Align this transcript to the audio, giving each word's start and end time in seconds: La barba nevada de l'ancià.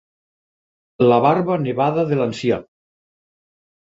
La 1.11 1.19
barba 1.25 1.57
nevada 1.65 2.05
de 2.13 2.17
l'ancià. 2.21 2.57